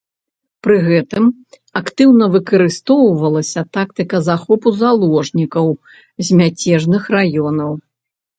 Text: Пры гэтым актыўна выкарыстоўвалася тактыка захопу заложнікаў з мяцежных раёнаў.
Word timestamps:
Пры 0.67 0.75
гэтым 0.85 1.25
актыўна 1.81 2.25
выкарыстоўвалася 2.35 3.61
тактыка 3.77 4.17
захопу 4.29 4.69
заложнікаў 4.81 5.65
з 5.93 6.27
мяцежных 6.41 7.03
раёнаў. 7.19 7.71